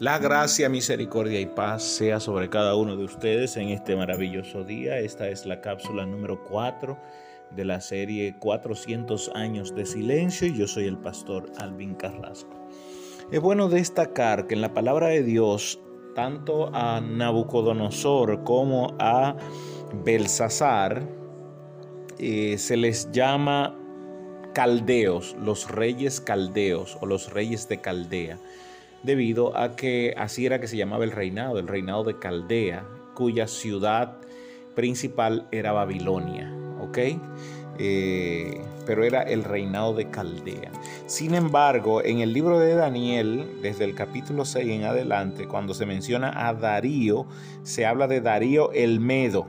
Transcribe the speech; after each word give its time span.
La 0.00 0.18
gracia, 0.18 0.70
misericordia 0.70 1.40
y 1.40 1.44
paz 1.44 1.82
sea 1.82 2.20
sobre 2.20 2.48
cada 2.48 2.74
uno 2.74 2.96
de 2.96 3.04
ustedes 3.04 3.58
en 3.58 3.68
este 3.68 3.94
maravilloso 3.96 4.64
día. 4.64 4.98
Esta 4.98 5.28
es 5.28 5.44
la 5.44 5.60
cápsula 5.60 6.06
número 6.06 6.42
4 6.44 6.96
de 7.50 7.66
la 7.66 7.82
serie 7.82 8.34
400 8.38 9.30
años 9.34 9.74
de 9.74 9.84
silencio 9.84 10.48
y 10.48 10.56
yo 10.56 10.66
soy 10.66 10.86
el 10.86 10.96
pastor 10.96 11.52
Alvin 11.58 11.94
Carrasco. 11.96 12.66
Es 13.30 13.42
bueno 13.42 13.68
destacar 13.68 14.46
que 14.46 14.54
en 14.54 14.62
la 14.62 14.72
palabra 14.72 15.08
de 15.08 15.22
Dios, 15.22 15.78
tanto 16.14 16.74
a 16.74 17.02
Nabucodonosor 17.02 18.42
como 18.42 18.96
a 18.98 19.36
Belsasar, 20.02 21.06
eh, 22.18 22.56
se 22.56 22.78
les 22.78 23.12
llama 23.12 23.76
caldeos, 24.54 25.36
los 25.44 25.70
reyes 25.70 26.22
caldeos 26.22 26.96
o 27.02 27.06
los 27.06 27.30
reyes 27.34 27.68
de 27.68 27.82
Caldea 27.82 28.38
debido 29.02 29.56
a 29.56 29.76
que 29.76 30.14
así 30.16 30.46
era 30.46 30.60
que 30.60 30.68
se 30.68 30.76
llamaba 30.76 31.04
el 31.04 31.12
reinado, 31.12 31.58
el 31.58 31.68
reinado 31.68 32.04
de 32.04 32.18
Caldea, 32.18 32.86
cuya 33.14 33.46
ciudad 33.46 34.18
principal 34.74 35.48
era 35.50 35.72
Babilonia, 35.72 36.52
¿ok? 36.80 36.98
Eh, 37.82 38.60
pero 38.84 39.04
era 39.04 39.22
el 39.22 39.44
reinado 39.44 39.94
de 39.94 40.10
Caldea. 40.10 40.70
Sin 41.06 41.34
embargo, 41.34 42.04
en 42.04 42.20
el 42.20 42.32
libro 42.32 42.58
de 42.58 42.74
Daniel, 42.74 43.46
desde 43.62 43.84
el 43.84 43.94
capítulo 43.94 44.44
6 44.44 44.68
en 44.68 44.84
adelante, 44.84 45.46
cuando 45.46 45.72
se 45.72 45.86
menciona 45.86 46.48
a 46.48 46.52
Darío, 46.52 47.26
se 47.62 47.86
habla 47.86 48.06
de 48.06 48.20
Darío 48.20 48.70
el 48.72 49.00
Medo. 49.00 49.46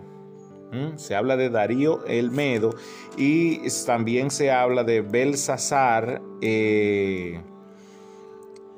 Se 0.96 1.16
habla 1.16 1.36
de 1.36 1.50
Darío 1.50 2.06
el 2.06 2.32
Medo 2.32 2.70
y 3.18 3.60
también 3.86 4.32
se 4.32 4.52
habla 4.52 4.86
de 4.86 5.02
Belsasar. 5.02 6.22
Eh, 6.42 7.42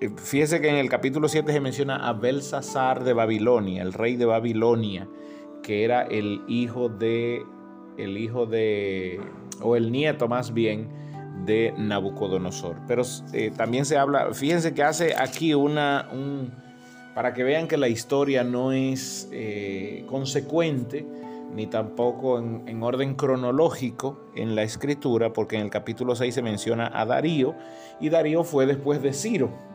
fíjese 0.10 0.62
que 0.62 0.70
en 0.70 0.76
el 0.76 0.90
capítulo 0.90 1.28
7 1.28 1.52
se 1.52 1.60
menciona 1.60 2.08
a 2.08 2.14
Belsasar 2.14 3.04
de 3.04 3.14
Babilonia, 3.14 3.82
el 3.82 3.94
rey 3.94 4.16
de 4.16 4.26
Babilonia, 4.26 5.08
que 5.62 5.84
era 5.84 6.04
el 6.04 6.42
hijo 6.48 6.90
de, 6.90 7.44
el 7.98 8.18
hijo 8.18 8.46
de, 8.46 9.20
o 9.62 9.76
el 9.76 9.92
nieto 9.92 10.28
más 10.28 10.54
bien, 10.54 10.90
de 11.46 11.74
Nabucodonosor. 11.78 12.78
Pero 12.88 13.04
eh, 13.34 13.52
también 13.56 13.86
se 13.86 13.98
habla, 13.98 14.34
fíjense 14.34 14.74
que 14.74 14.84
hace 14.84 15.16
aquí 15.16 15.54
una, 15.54 16.10
un, 16.12 16.52
para 17.14 17.34
que 17.34 17.44
vean 17.44 17.68
que 17.68 17.78
la 17.78 17.88
historia 17.88 18.44
no 18.44 18.72
es 18.72 19.30
eh, 19.32 20.06
consecuente, 20.08 21.06
ni 21.54 21.68
tampoco 21.68 22.40
en, 22.40 22.64
en, 22.68 22.82
orden 22.82 23.14
cronológico 23.14 24.32
en 24.36 24.56
la 24.56 24.64
escritura, 24.64 25.34
porque 25.34 25.56
en 25.56 25.62
el 25.62 25.70
capítulo 25.70 26.16
6 26.16 26.34
se 26.34 26.42
menciona 26.42 26.92
a 26.94 27.06
Darío, 27.06 27.56
y 28.00 28.10
Darío 28.10 28.44
fue 28.44 28.66
después 28.66 29.02
de 29.02 29.14
Ciro. 29.14 29.73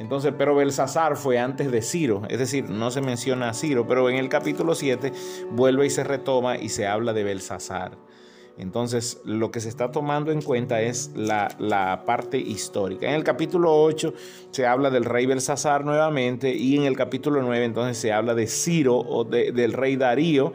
Entonces, 0.00 0.32
pero 0.36 0.54
Belsasar 0.54 1.14
fue 1.14 1.38
antes 1.38 1.70
de 1.70 1.82
Ciro, 1.82 2.22
es 2.30 2.38
decir, 2.38 2.70
no 2.70 2.90
se 2.90 3.02
menciona 3.02 3.50
a 3.50 3.54
Ciro, 3.54 3.86
pero 3.86 4.08
en 4.08 4.16
el 4.16 4.30
capítulo 4.30 4.74
7 4.74 5.12
vuelve 5.50 5.84
y 5.84 5.90
se 5.90 6.04
retoma 6.04 6.56
y 6.56 6.70
se 6.70 6.86
habla 6.86 7.12
de 7.12 7.22
Belsasar. 7.22 7.98
Entonces, 8.56 9.20
lo 9.26 9.50
que 9.50 9.60
se 9.60 9.68
está 9.68 9.92
tomando 9.92 10.32
en 10.32 10.40
cuenta 10.40 10.80
es 10.80 11.10
la, 11.14 12.02
parte 12.06 12.38
histórica. 12.38 13.08
En 13.08 13.14
el 13.14 13.24
capítulo 13.24 13.74
8 13.82 14.14
se 14.50 14.66
habla 14.66 14.88
del 14.88 15.04
rey 15.04 15.26
Belsasar 15.26 15.84
nuevamente 15.84 16.54
y 16.54 16.78
en 16.78 16.84
el 16.84 16.96
capítulo 16.96 17.42
9 17.42 17.62
entonces 17.62 17.98
se 17.98 18.10
habla 18.10 18.34
de 18.34 18.46
Ciro 18.46 18.96
o 18.96 19.24
del 19.24 19.74
rey 19.74 19.96
Darío 19.96 20.54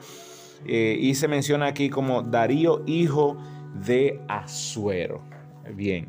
eh, 0.66 0.98
y 1.00 1.14
se 1.14 1.28
menciona 1.28 1.68
aquí 1.68 1.92
como 1.92 2.24
Darío 2.24 2.82
hijo 2.88 3.38
de 3.76 4.20
Asuero. 4.28 5.22
Bien. 5.72 6.08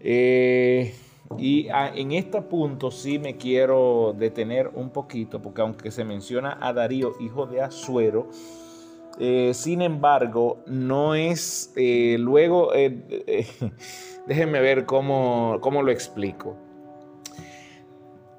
Eh, 0.00 0.94
y 1.38 1.68
ah, 1.68 1.90
en 1.94 2.12
este 2.12 2.42
punto 2.42 2.90
sí 2.90 3.18
me 3.18 3.36
quiero 3.36 4.14
detener 4.16 4.70
un 4.74 4.90
poquito, 4.90 5.40
porque 5.40 5.62
aunque 5.62 5.90
se 5.90 6.04
menciona 6.04 6.58
a 6.60 6.72
Darío, 6.72 7.12
hijo 7.20 7.46
de 7.46 7.60
Azuero, 7.60 8.28
eh, 9.18 9.52
sin 9.54 9.82
embargo, 9.82 10.58
no 10.66 11.14
es, 11.14 11.72
eh, 11.76 12.16
luego, 12.18 12.74
eh, 12.74 13.46
déjenme 14.26 14.60
ver 14.60 14.86
cómo, 14.86 15.58
cómo, 15.60 15.82
lo 15.82 15.92
explico. 15.92 16.56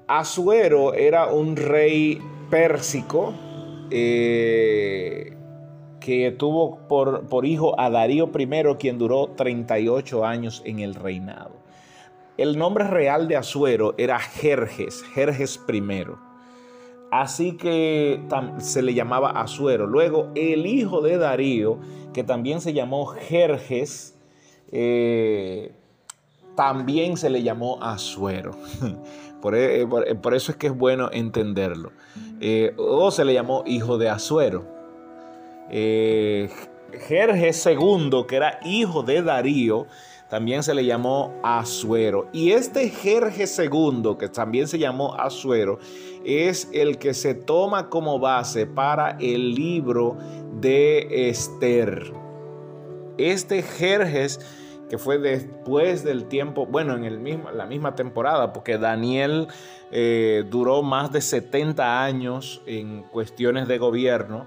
Azuero 0.06 0.92
era 0.94 1.32
un 1.32 1.56
rey 1.56 2.20
pérsico 2.50 3.32
que 3.90 5.34
tuvo 6.38 6.86
por, 6.88 7.26
por 7.28 7.46
hijo 7.46 7.78
a 7.80 7.88
Darío 7.90 8.30
I, 8.36 8.46
quien 8.78 8.98
duró 8.98 9.28
38 9.30 10.24
años 10.24 10.62
en 10.64 10.80
el 10.80 10.94
reinado. 10.94 11.65
El 12.38 12.58
nombre 12.58 12.84
real 12.84 13.28
de 13.28 13.36
Asuero 13.36 13.94
era 13.96 14.18
Jerjes, 14.18 15.02
Jerjes 15.14 15.60
I. 15.68 15.82
Así 17.10 17.56
que 17.56 18.20
se 18.58 18.82
le 18.82 18.92
llamaba 18.92 19.30
Asuero. 19.30 19.86
Luego 19.86 20.30
el 20.34 20.66
hijo 20.66 21.00
de 21.00 21.16
Darío, 21.16 21.78
que 22.12 22.24
también 22.24 22.60
se 22.60 22.74
llamó 22.74 23.06
Jerjes, 23.06 24.18
eh, 24.70 25.72
también 26.56 27.16
se 27.16 27.30
le 27.30 27.42
llamó 27.42 27.82
Asuero. 27.82 28.56
E, 29.52 29.82
eh, 29.82 30.14
por, 30.16 30.34
eso 30.34 30.50
es 30.50 30.58
que 30.58 30.66
es 30.66 30.76
bueno 30.76 31.08
entenderlo. 31.12 31.92
Eh, 32.40 32.74
o 32.78 33.12
se 33.12 33.24
le 33.24 33.32
llamó 33.32 33.62
hijo 33.64 33.96
de 33.96 34.08
Asuero. 34.08 34.64
Jerjes 35.70 37.64
II, 37.64 38.24
que 38.26 38.34
era 38.34 38.58
hijo 38.64 39.04
de 39.04 39.22
Darío, 39.22 39.86
también 40.28 40.62
se 40.62 40.74
le 40.74 40.84
llamó 40.84 41.34
Asuero. 41.42 42.28
Y 42.32 42.52
este 42.52 42.88
Jerje 42.88 43.44
II, 43.44 44.16
que 44.18 44.28
también 44.28 44.68
se 44.68 44.78
llamó 44.78 45.14
Asuero, 45.14 45.78
es 46.24 46.68
el 46.72 46.98
que 46.98 47.14
se 47.14 47.34
toma 47.34 47.88
como 47.88 48.18
base 48.18 48.66
para 48.66 49.16
el 49.20 49.54
libro 49.54 50.16
de 50.60 51.28
Esther. 51.28 52.12
Este 53.18 53.62
Jerjes 53.62 54.40
que 54.88 54.98
fue 54.98 55.18
después 55.18 56.04
del 56.04 56.26
tiempo, 56.26 56.66
bueno, 56.66 56.94
en 56.94 57.04
el 57.04 57.18
mismo, 57.18 57.50
la 57.50 57.66
misma 57.66 57.94
temporada, 57.94 58.52
porque 58.52 58.78
Daniel 58.78 59.48
eh, 59.90 60.44
duró 60.48 60.82
más 60.82 61.10
de 61.12 61.20
70 61.20 62.04
años 62.04 62.62
en 62.66 63.02
cuestiones 63.02 63.66
de 63.68 63.78
gobierno 63.78 64.46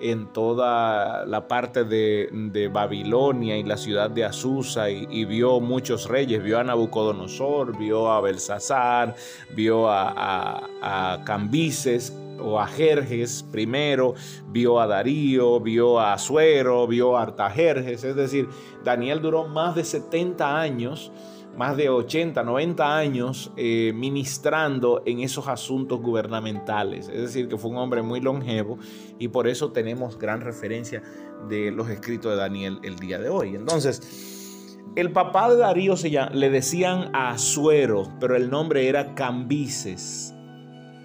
en 0.00 0.32
toda 0.32 1.26
la 1.26 1.46
parte 1.46 1.84
de, 1.84 2.70
Babilonia 2.72 3.56
y 3.56 3.62
la 3.62 3.76
ciudad 3.76 4.10
de 4.10 4.24
Azusa 4.24 4.90
y, 4.90 5.24
vio 5.24 5.60
muchos 5.60 6.08
reyes, 6.08 6.42
vio 6.42 6.58
a 6.58 6.64
Nabucodonosor, 6.64 7.76
vio 7.78 8.10
a 8.10 8.20
Belsasar, 8.20 9.14
vio 9.54 9.88
a, 9.88 11.20
Cambises 11.24 12.16
o 12.42 12.58
a 12.58 12.66
Jerjes 12.66 13.44
primero, 13.50 14.14
vio 14.48 14.80
a 14.80 14.86
Darío, 14.86 15.60
vio 15.60 16.00
a 16.00 16.14
Azuero, 16.14 16.86
vio 16.86 17.16
a 17.16 17.22
Artajerjes, 17.22 18.02
es 18.02 18.16
decir, 18.16 18.48
Daniel 18.82 19.20
duró 19.20 19.46
más 19.46 19.74
de 19.74 19.84
70 19.84 20.58
años 20.58 21.12
más 21.56 21.76
de 21.76 21.88
80, 21.88 22.42
90 22.42 22.96
años 22.96 23.52
eh, 23.56 23.92
ministrando 23.94 25.02
en 25.04 25.20
esos 25.20 25.48
asuntos 25.48 26.00
gubernamentales. 26.00 27.08
Es 27.08 27.20
decir, 27.20 27.48
que 27.48 27.58
fue 27.58 27.70
un 27.70 27.78
hombre 27.78 28.02
muy 28.02 28.20
longevo 28.20 28.78
y 29.18 29.28
por 29.28 29.48
eso 29.48 29.72
tenemos 29.72 30.18
gran 30.18 30.40
referencia 30.40 31.02
de 31.48 31.70
los 31.70 31.88
escritos 31.90 32.32
de 32.32 32.38
Daniel 32.38 32.78
el 32.82 32.96
día 32.96 33.18
de 33.18 33.28
hoy. 33.28 33.54
Entonces, 33.54 34.78
el 34.96 35.12
papá 35.12 35.50
de 35.50 35.56
Darío 35.56 35.96
se 35.96 36.10
le 36.10 36.50
decían 36.50 37.10
Azuero, 37.14 38.12
pero 38.20 38.36
el 38.36 38.50
nombre 38.50 38.88
era 38.88 39.14
Cambises. 39.14 40.34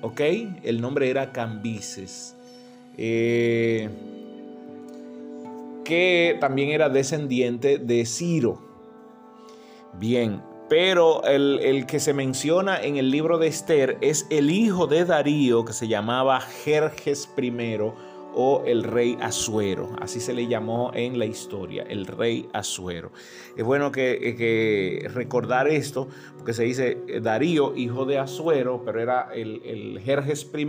¿Ok? 0.02 0.22
El 0.64 0.82
nombre 0.82 1.10
era 1.10 1.32
Cambises. 1.32 2.36
Eh, 2.98 3.90
que 5.84 6.38
también 6.40 6.70
era 6.70 6.90
descendiente 6.90 7.78
de 7.78 8.06
Ciro. 8.06 8.65
Bien, 10.00 10.42
pero 10.68 11.24
el, 11.24 11.86
que 11.86 12.00
se 12.00 12.14
menciona 12.14 12.82
en 12.82 12.98
el 12.98 13.12
libro 13.12 13.38
de 13.38 13.48
Esther 13.48 13.98
es 14.02 14.28
el 14.30 14.50
hijo 14.50 14.88
de 14.88 15.06
Darío 15.06 15.64
que 15.64 15.74
se 15.74 15.88
llamaba 15.88 16.42
Jerjes 16.42 17.30
I 17.38 17.80
o 18.38 18.64
el 18.66 18.84
rey 18.84 19.18
Asuero, 19.22 19.96
así 20.02 20.20
se 20.20 20.34
le 20.34 20.48
llamó 20.48 20.92
en 20.94 21.18
la 21.18 21.26
historia, 21.26 21.86
el 21.88 22.06
rey 22.06 22.50
Asuero. 22.52 23.12
Es 23.56 23.64
bueno 23.64 23.94
que, 23.94 25.10
recordar 25.14 25.70
esto, 25.70 26.10
porque 26.38 26.54
se 26.54 26.64
dice 26.64 26.98
Darío, 27.22 27.74
hijo 27.78 28.04
de 28.06 28.18
Asuero, 28.18 28.84
pero 28.84 29.00
era 29.00 29.30
el, 29.34 29.62
el 29.64 30.02
Jerjes 30.02 30.50
I 30.54 30.66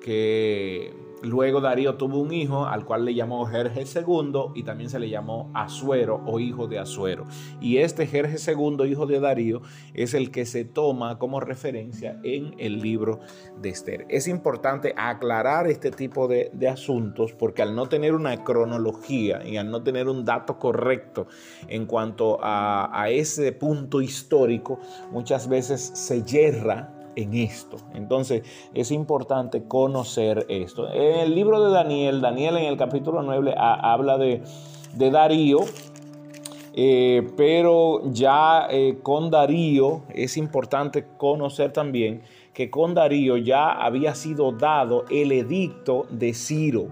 que 0.00 0.92
Luego 1.22 1.60
Darío 1.60 1.96
tuvo 1.96 2.18
un 2.18 2.32
hijo 2.32 2.64
al 2.64 2.86
cual 2.86 3.04
le 3.04 3.14
llamó 3.14 3.44
Jerjes 3.44 3.94
II 3.94 4.52
y 4.54 4.62
también 4.62 4.88
se 4.88 4.98
le 4.98 5.10
llamó 5.10 5.50
Asuero 5.54 6.22
o 6.26 6.40
hijo 6.40 6.66
de 6.66 6.78
Asuero. 6.78 7.26
Y 7.60 7.78
este 7.78 8.06
Jerjes 8.06 8.48
II, 8.48 8.88
hijo 8.88 9.04
de 9.04 9.20
Darío, 9.20 9.60
es 9.92 10.14
el 10.14 10.30
que 10.30 10.46
se 10.46 10.64
toma 10.64 11.18
como 11.18 11.40
referencia 11.40 12.18
en 12.22 12.54
el 12.58 12.80
libro 12.80 13.20
de 13.60 13.68
Esther. 13.68 14.06
Es 14.08 14.28
importante 14.28 14.94
aclarar 14.96 15.66
este 15.66 15.90
tipo 15.90 16.26
de, 16.26 16.50
asuntos 16.70 17.32
porque 17.32 17.62
al 17.62 17.74
no 17.74 17.88
tener 17.88 18.14
una 18.14 18.44
cronología 18.44 19.44
y 19.44 19.56
al 19.56 19.70
no 19.70 19.82
tener 19.82 20.08
un 20.08 20.24
dato 20.24 20.58
correcto 20.58 21.26
en 21.66 21.84
cuanto 21.84 22.38
a, 22.42 22.90
a 22.92 23.10
ese 23.10 23.50
punto 23.52 24.00
histórico, 24.00 24.78
muchas 25.10 25.48
veces 25.48 25.80
se 25.94 26.22
yerra 26.22 26.99
en 27.22 27.34
esto. 27.34 27.76
Entonces 27.94 28.42
es 28.74 28.90
importante 28.90 29.64
conocer 29.64 30.46
esto. 30.48 30.92
En 30.92 31.20
el 31.20 31.34
libro 31.34 31.64
de 31.64 31.72
Daniel, 31.72 32.20
Daniel 32.20 32.56
en 32.56 32.64
el 32.64 32.76
capítulo 32.76 33.22
9 33.22 33.54
habla 33.56 34.18
de, 34.18 34.42
Darío, 34.94 35.60
eh, 36.74 37.28
pero 37.36 38.02
ya 38.12 38.66
eh, 38.70 38.98
con 39.02 39.30
Darío 39.30 40.02
es 40.14 40.36
importante 40.36 41.06
conocer 41.16 41.72
también 41.72 42.22
que 42.54 42.70
con 42.70 42.94
Darío 42.94 43.36
ya 43.36 43.70
había 43.70 44.14
sido 44.14 44.52
dado 44.52 45.04
el 45.10 45.32
edicto 45.32 46.06
de 46.10 46.34
Ciro. 46.34 46.88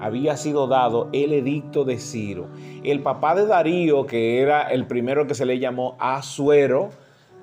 Había 0.00 0.36
sido 0.36 0.66
dado 0.66 1.08
el 1.12 1.32
edicto 1.32 1.84
de 1.84 1.98
Ciro. 1.98 2.48
El 2.82 3.00
papá 3.00 3.34
de 3.34 3.46
Darío, 3.46 4.06
que 4.06 4.40
era 4.40 4.62
el 4.62 4.86
primero 4.86 5.26
que 5.26 5.34
se 5.34 5.46
le 5.46 5.58
llamó 5.58 5.96
Asuero, 5.98 6.90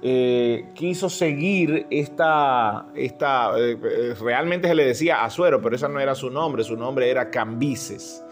eh, 0.01 0.69
quiso 0.73 1.09
seguir 1.09 1.87
esta, 1.89 2.87
esta 2.95 3.51
realmente 4.19 4.67
se 4.67 4.75
le 4.75 4.85
decía 4.85 5.23
Asuero, 5.23 5.61
pero 5.61 5.75
ese 5.75 5.87
no 5.89 5.99
era 5.99 6.15
su 6.15 6.29
nombre, 6.29 6.63
su 6.63 6.75
nombre 6.75 7.09
era 7.09 7.29
Cambises, 7.29 8.23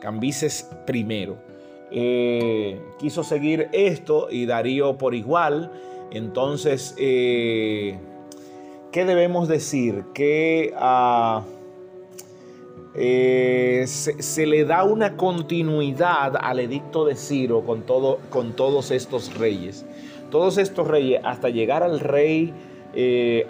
Cambises. 0.00 0.68
Eh, 1.90 2.80
quiso 2.98 3.22
seguir 3.22 3.68
esto 3.72 4.28
y 4.30 4.46
Darío 4.46 4.98
por 4.98 5.14
igual. 5.14 5.70
Entonces, 6.10 6.94
eh, 6.98 7.98
¿qué 8.92 9.04
debemos 9.04 9.48
decir? 9.48 10.04
Que 10.14 10.72
ah, 10.76 11.44
eh, 12.96 13.84
se, 13.86 14.46
le 14.46 14.64
da 14.64 14.84
una 14.84 15.16
continuidad 15.16 16.36
al 16.40 16.60
edicto 16.60 17.04
de 17.04 17.14
Ciro 17.14 17.62
con, 17.64 17.82
todo, 17.82 18.18
con 18.30 18.52
todos 18.54 18.90
estos 18.90 19.34
reyes. 19.34 19.84
Todos 20.30 20.58
estos 20.58 20.88
reyes, 20.88 21.20
hasta 21.24 21.48
llegar 21.48 21.82
al 21.82 22.00
rey 22.00 22.52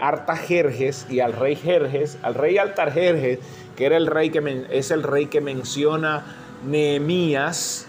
Artajerjes 0.00 1.06
y 1.08 1.20
al 1.20 1.32
rey 1.32 1.54
Jerjes, 1.54 2.18
al 2.22 2.34
rey 2.34 2.58
Artajerjes, 2.58 3.38
que 3.76 3.86
era 3.86 3.96
el 3.96 4.08
rey 4.08 4.30
que 4.30 4.66
es 4.70 4.90
el 4.90 5.04
rey 5.04 5.26
que 5.26 5.40
menciona 5.40 6.24
Nehemías 6.66 7.86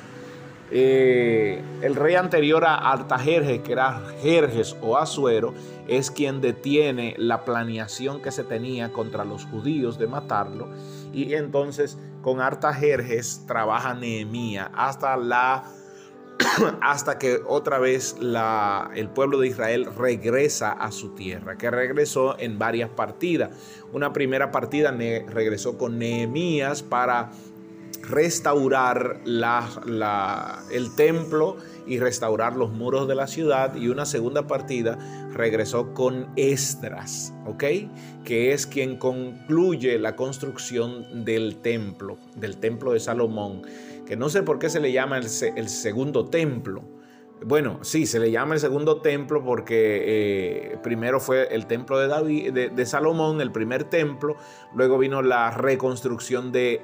eh, 0.69 1.61
el 1.81 1.95
rey 1.95 2.15
anterior 2.15 2.65
a 2.65 2.91
Artajerjes, 2.91 3.61
que 3.61 3.71
era 3.71 4.01
Jerjes 4.21 4.75
o 4.81 4.97
Azuero, 4.97 5.53
es 5.87 6.11
quien 6.11 6.41
detiene 6.41 7.15
la 7.17 7.45
planeación 7.45 8.21
que 8.21 8.31
se 8.31 8.43
tenía 8.43 8.91
contra 8.91 9.23
los 9.23 9.45
judíos 9.45 9.97
de 9.97 10.07
matarlo. 10.07 10.67
Y 11.13 11.33
entonces 11.33 11.97
con 12.21 12.41
Artajerjes 12.41 13.45
trabaja 13.47 13.93
Nehemías 13.93 14.69
hasta 14.73 15.15
la 15.15 15.63
hasta 16.81 17.17
que 17.17 17.39
otra 17.45 17.79
vez 17.79 18.15
el 18.95 19.09
pueblo 19.09 19.39
de 19.39 19.47
Israel 19.47 19.87
regresa 19.97 20.71
a 20.71 20.91
su 20.91 21.15
tierra, 21.15 21.57
que 21.57 21.71
regresó 21.71 22.37
en 22.39 22.59
varias 22.59 22.89
partidas. 22.89 23.51
Una 23.91 24.13
primera 24.13 24.51
partida 24.51 24.91
regresó 24.91 25.77
con 25.77 25.97
Nehemías 25.97 26.83
para 26.83 27.31
restaurar 28.07 29.21
el 29.25 30.95
templo 30.95 31.57
y 31.85 31.99
restaurar 31.99 32.55
los 32.55 32.71
muros 32.71 33.07
de 33.07 33.15
la 33.15 33.27
ciudad. 33.27 33.75
Y 33.75 33.89
una 33.89 34.05
segunda 34.05 34.47
partida 34.47 34.97
regresó 35.33 35.93
con 35.93 36.27
Esdras, 36.35 37.33
¿ok? 37.45 37.63
Que 38.23 38.53
es 38.53 38.65
quien 38.65 38.97
concluye 38.97 39.99
la 39.99 40.15
construcción 40.15 41.25
del 41.25 41.57
templo, 41.57 42.17
del 42.35 42.57
templo 42.57 42.93
de 42.93 42.99
Salomón, 42.99 43.61
que 44.05 44.15
no 44.15 44.29
sé 44.29 44.43
por 44.43 44.59
qué 44.59 44.69
se 44.69 44.79
le 44.79 44.91
llama 44.91 45.17
el 45.17 45.69
segundo 45.69 46.25
templo 46.25 46.96
bueno, 47.45 47.79
sí, 47.83 48.05
se 48.05 48.19
le 48.19 48.31
llama 48.31 48.55
el 48.55 48.59
segundo 48.59 49.01
templo 49.01 49.43
porque 49.43 50.71
eh, 50.73 50.77
primero 50.81 51.19
fue 51.19 51.53
el 51.53 51.67
templo 51.67 51.99
de, 51.99 52.07
David, 52.07 52.53
de, 52.53 52.85
Salomón, 52.85 53.41
el 53.41 53.51
primer 53.51 53.83
templo, 53.83 54.35
luego 54.73 54.97
vino 54.97 55.21
la 55.21 55.51
reconstrucción 55.51 56.51
de, 56.51 56.83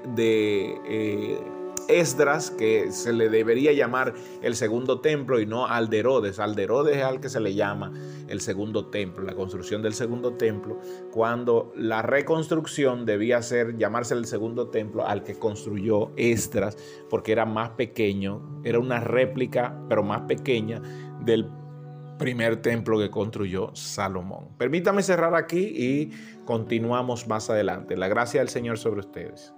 eh, 0.86 1.40
Esdras, 1.88 2.52
que 2.52 2.92
se 2.92 3.14
le 3.14 3.30
debería 3.30 3.74
llamar 3.74 4.14
el 4.42 4.56
segundo 4.56 5.02
templo 5.02 5.40
y 5.40 5.46
no 5.46 5.66
Alderodes. 5.66 6.40
Alderodes 6.40 6.98
es 6.98 7.04
al 7.04 7.20
que 7.20 7.30
se 7.30 7.40
le 7.40 7.54
llama 7.54 7.92
el 8.28 8.42
segundo 8.42 8.88
templo, 8.88 9.24
la 9.24 9.36
construcción 9.36 9.82
del 9.82 9.94
segundo 9.94 10.34
templo, 10.34 10.80
cuando 11.12 11.72
la 11.76 12.02
reconstrucción 12.02 13.06
debía 13.06 13.42
ser 13.42 13.78
llamarse 13.78 14.14
el 14.14 14.26
segundo 14.26 14.70
templo 14.70 15.06
al 15.06 15.24
que 15.24 15.36
construyó 15.36 16.12
Esdras, 16.16 16.78
porque 17.10 17.32
era 17.32 17.46
más 17.46 17.72
pequeño, 17.72 18.62
era 18.64 18.80
una 18.80 19.00
réplica, 19.00 19.80
pero 19.90 20.04
más 20.04 20.22
pequeña 20.22 20.82
del 21.22 21.50
primer 22.18 22.62
templo 22.62 23.00
que 23.00 23.10
construyó 23.10 23.72
Salomón. 23.76 24.50
Permítame 24.58 25.04
cerrar 25.04 25.36
aquí 25.36 25.60
y 25.60 26.12
continuamos 26.46 27.28
más 27.28 27.50
adelante. 27.50 27.98
La 27.98 28.08
gracia 28.08 28.40
del 28.40 28.50
Señor 28.50 28.78
sobre 28.78 29.02
ustedes. 29.02 29.54